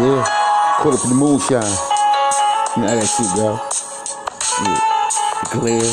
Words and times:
Yeah, 0.00 0.24
caught 0.78 0.94
up 0.94 1.04
in 1.04 1.10
the 1.10 1.14
moonshine. 1.14 1.60
You 1.60 2.80
know 2.80 2.88
how 2.88 2.96
that 2.96 3.04
shit 3.04 3.28
go. 3.36 3.60
Yeah, 4.64 4.80
the 5.44 5.60
glare. 5.60 5.92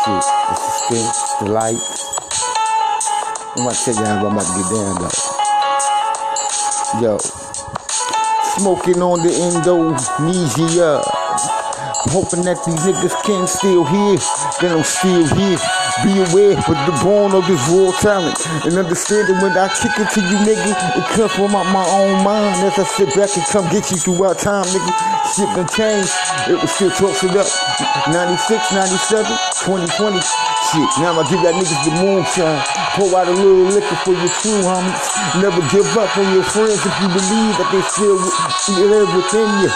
Shit, 0.00 0.24
the 0.48 0.56
suspense, 0.56 1.18
the 1.40 1.46
lights. 1.52 2.08
I'm 3.54 3.68
about 3.68 3.76
to 3.76 3.84
tell 3.84 4.00
how 4.00 4.24
I'm 4.24 4.32
about 4.32 4.48
to 4.48 4.52
get 4.56 4.64
down 4.72 4.96
though. 4.96 5.20
Yo, 7.04 7.20
smoking 8.56 9.02
on 9.02 9.20
the 9.20 9.32
Indonesia. 9.52 11.04
Hoping 12.10 12.42
that 12.42 12.58
these 12.66 12.82
niggas 12.82 13.14
can 13.22 13.46
still 13.46 13.86
hear, 13.86 14.18
then 14.58 14.74
I'm 14.74 14.82
still 14.82 15.22
here. 15.38 15.54
Be 16.02 16.18
aware 16.18 16.58
for 16.66 16.74
the 16.74 16.94
born 16.98 17.30
of 17.30 17.46
this 17.46 17.62
raw 17.70 17.94
talent 18.02 18.34
and 18.66 18.74
understanding 18.74 19.38
when 19.38 19.54
I 19.54 19.70
kick 19.70 19.94
it 19.94 20.10
to 20.10 20.20
you, 20.20 20.38
nigga, 20.42 20.74
it 20.98 21.06
comes 21.14 21.30
from 21.30 21.54
out 21.54 21.70
my 21.70 21.86
own 21.94 22.26
mind. 22.26 22.58
As 22.66 22.74
I 22.74 22.82
sit 22.82 23.14
back 23.14 23.30
and 23.38 23.46
come 23.46 23.70
get 23.70 23.86
you 23.94 24.02
throughout 24.02 24.42
time, 24.42 24.66
nigga. 24.66 24.92
Shit 25.30 25.46
done 25.54 25.70
changed, 25.70 26.10
it 26.50 26.58
was 26.58 26.74
still 26.74 26.90
talks 26.90 27.22
up. 27.22 27.46
96, 28.10 28.50
97, 28.74 29.22
2020. 29.62 30.18
Shit, 30.18 30.90
now 30.98 31.14
I 31.14 31.22
give 31.30 31.38
that 31.46 31.54
niggas 31.54 31.82
the 31.86 31.92
moonshine. 32.02 32.60
Pour 32.98 33.14
out 33.14 33.30
a 33.30 33.34
little 33.36 33.70
liquor 33.70 33.98
for 34.02 34.10
your 34.10 34.32
true 34.42 34.58
homies. 34.66 35.06
Never 35.38 35.62
give 35.70 35.86
up 35.94 36.10
on 36.18 36.26
your 36.34 36.42
friends 36.42 36.82
if 36.82 36.94
you 36.98 37.08
believe 37.14 37.54
that 37.62 37.70
they 37.70 37.82
still 37.86 38.18
live 38.90 39.06
within 39.14 39.50
you. 39.62 39.70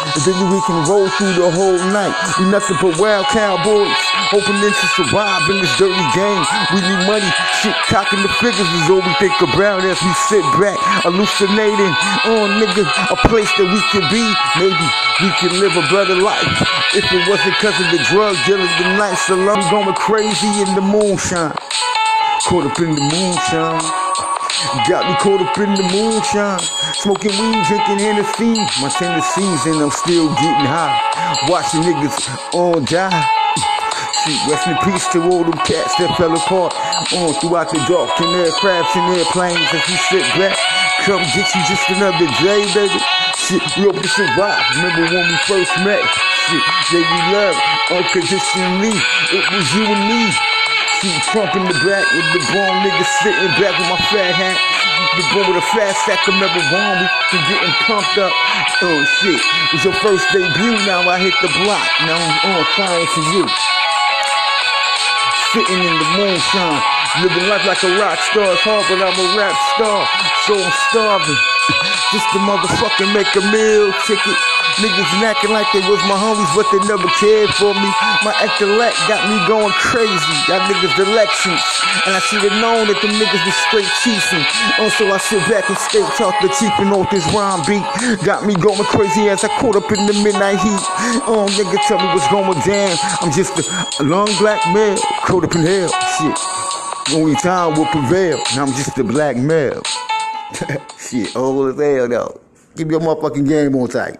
And 0.00 0.20
then 0.24 0.38
we 0.48 0.60
can 0.64 0.80
roll 0.88 1.08
through 1.20 1.34
the 1.36 1.50
whole 1.52 1.78
night. 1.92 2.16
We 2.40 2.48
nothing 2.48 2.76
but 2.80 2.96
wild 2.96 3.26
cowboys, 3.28 3.92
hoping 4.32 4.56
to 4.56 4.86
survive 4.96 5.44
in 5.50 5.60
this 5.60 5.72
dirty 5.76 6.06
game. 6.16 6.42
We 6.72 6.80
need 6.80 7.04
money, 7.04 7.30
shit, 7.60 7.76
cocking 7.92 8.22
the 8.22 8.32
figures 8.40 8.68
is 8.80 8.88
all 8.88 9.04
we 9.04 9.14
think 9.20 9.36
about 9.44 9.84
as 9.84 10.00
we 10.00 10.12
sit 10.32 10.44
back, 10.56 10.80
hallucinating 11.04 11.92
on 12.32 12.56
nigga, 12.56 12.88
a 13.12 13.16
place 13.28 13.50
that 13.60 13.68
we 13.68 13.80
can 13.92 14.04
be. 14.08 14.24
Maybe 14.56 14.86
we 15.20 15.30
can 15.36 15.52
live 15.60 15.76
a 15.76 15.84
better 15.92 16.16
life 16.16 16.48
if 16.96 17.04
it 17.12 17.28
wasn't 17.28 17.54
cause 17.60 17.76
of 17.78 17.90
the 17.92 18.02
drug 18.10 18.36
dealers, 18.46 18.72
the 18.80 18.96
nights 18.96 19.28
alone 19.28 19.62
going 19.70 19.94
crazy 19.94 20.62
in 20.62 20.74
the 20.74 20.80
moonshine. 20.80 21.52
Caught 22.48 22.72
up 22.72 22.78
in 22.80 22.94
the 22.94 23.04
moonshine. 23.12 24.09
Got 24.88 25.08
me 25.08 25.14
caught 25.22 25.40
up 25.40 25.56
in 25.58 25.74
the 25.74 25.86
moonshine. 25.94 26.60
Smoking 27.00 27.32
weed, 27.38 27.64
drinking 27.64 27.98
Hennessy. 27.98 28.58
My 28.82 28.90
tendencies, 28.90 29.66
and 29.66 29.80
I'm 29.80 29.90
still 29.90 30.28
getting 30.36 30.68
high. 30.68 30.94
Watching 31.48 31.80
niggas 31.82 32.28
on 32.52 32.84
die. 32.84 33.24
Shit, 34.20 34.36
rest 34.52 34.68
in 34.68 34.76
peace 34.84 35.08
to 35.16 35.22
all 35.24 35.44
them 35.44 35.56
cats 35.64 35.96
that 35.96 36.12
fell 36.18 36.36
apart. 36.36 36.76
On 37.16 37.32
throughout 37.40 37.72
the 37.72 37.80
dark 37.88 38.12
in 38.20 38.28
aircrafts 38.36 38.92
and 38.98 39.16
airplanes 39.16 39.64
as 39.72 39.80
we 39.88 39.96
sit 40.12 40.26
back. 40.36 40.58
Come 41.08 41.24
get 41.32 41.48
you 41.56 41.62
just 41.64 41.88
another 41.88 42.28
day, 42.44 42.60
baby. 42.76 43.00
Shit, 43.40 43.64
we 43.80 43.88
hope 43.88 43.96
to 43.96 44.10
survive. 44.12 44.60
Remember 44.76 45.08
when 45.08 45.24
we 45.24 45.36
first 45.48 45.72
met? 45.80 46.04
Shit, 46.50 46.62
yeah, 46.92 47.00
we 47.00 47.18
love 47.32 47.56
unconditionally. 47.96 48.92
It 49.32 49.44
was 49.56 49.66
you 49.72 49.88
and 49.88 50.04
me. 50.04 50.49
See 51.00 51.16
Trump 51.32 51.56
in 51.56 51.64
the 51.64 51.72
back 51.80 52.04
with 52.12 52.28
the 52.36 52.44
bomb 52.52 52.76
nigga 52.84 53.00
sitting 53.24 53.48
back 53.56 53.72
with 53.72 53.88
my 53.88 53.96
fat 54.12 54.36
hat. 54.36 54.60
The 55.16 55.24
boy 55.32 55.48
with 55.48 55.56
a 55.56 55.66
fat 55.72 55.96
sack 56.04 56.20
of 56.28 56.36
marijuana, 56.36 57.08
we 57.32 57.40
been 57.40 57.44
getting 57.48 57.72
pumped 57.88 58.20
up. 58.20 58.28
Oh 58.84 59.00
shit, 59.16 59.40
it 59.40 59.68
was 59.72 59.80
your 59.80 59.96
first 60.04 60.28
debut, 60.28 60.76
now 60.84 61.00
I 61.08 61.16
hit 61.16 61.32
the 61.40 61.48
block. 61.64 61.88
Now 62.04 62.20
I'm 62.20 62.52
on 62.52 62.68
fire 62.76 63.00
to 63.00 63.22
you. 63.32 63.48
Sitting 65.56 65.80
in 65.88 65.94
the 65.96 66.08
moonshine, 66.20 66.84
living 67.24 67.48
life 67.48 67.64
like 67.64 67.80
a 67.80 67.96
rock 67.96 68.20
star. 68.20 68.52
It's 68.52 68.60
hard, 68.60 68.84
but 68.92 69.00
I'm 69.00 69.16
a 69.16 69.28
rap 69.40 69.56
star, 69.80 70.04
so 70.44 70.52
I'm 70.52 70.74
starving. 70.92 71.40
Just 72.12 72.28
to 72.36 72.44
motherfucking 72.44 73.08
make 73.16 73.32
a 73.40 73.44
meal 73.48 73.88
ticket. 74.04 74.36
Niggas 74.78 75.10
acting 75.26 75.50
like 75.50 75.66
they 75.74 75.82
was 75.90 75.98
my 76.06 76.14
homies, 76.14 76.50
but 76.54 76.66
they 76.70 76.78
never 76.86 77.10
cared 77.18 77.50
for 77.58 77.74
me. 77.74 77.90
My 78.22 78.34
intellect 78.38 78.94
got 79.10 79.26
me 79.26 79.36
going 79.50 79.74
crazy. 79.82 80.34
Y'all 80.46 80.62
niggas 80.70 80.94
elections. 81.00 81.62
And 82.06 82.14
I 82.14 82.20
should 82.22 82.46
have 82.46 82.54
known 82.62 82.86
that 82.86 83.02
them 83.02 83.10
niggas 83.18 83.42
was 83.42 83.58
straight 83.66 83.90
cheating. 84.04 84.44
Uh, 84.78 84.86
also, 84.86 85.10
I 85.10 85.18
sit 85.18 85.42
back 85.50 85.68
and 85.68 85.78
straight 85.78 86.06
talk 86.14 86.34
the 86.40 86.48
cheaping 86.54 86.92
off 86.94 87.10
this 87.10 87.26
rhyme 87.34 87.62
beat. 87.66 87.82
Got 88.24 88.46
me 88.46 88.54
going 88.54 88.84
crazy 88.86 89.28
as 89.28 89.44
I 89.44 89.48
caught 89.58 89.76
up 89.76 89.90
in 89.90 90.06
the 90.06 90.14
midnight 90.22 90.60
heat. 90.62 90.84
Oh, 91.26 91.46
nigga, 91.58 91.78
tell 91.86 91.98
me 91.98 92.06
what's 92.14 92.28
going 92.30 92.58
down. 92.62 92.94
I'm 93.20 93.32
just 93.32 93.58
a, 93.58 94.04
long 94.04 94.30
black 94.38 94.62
male 94.72 94.98
caught 95.26 95.44
up 95.44 95.54
in 95.54 95.62
hell. 95.62 95.90
Shit. 96.18 96.38
Only 97.14 97.34
time 97.36 97.74
will 97.74 97.86
prevail. 97.86 98.38
Now 98.54 98.66
I'm 98.66 98.74
just 98.74 98.98
a 98.98 99.04
black 99.04 99.36
male. 99.36 99.82
Shit, 100.98 101.34
old 101.36 101.74
as 101.74 101.80
hell 101.80 102.08
though. 102.08 102.40
Keep 102.76 102.90
your 102.90 103.00
motherfucking 103.00 103.48
game 103.48 103.74
on 103.76 103.88
tight. 103.88 104.18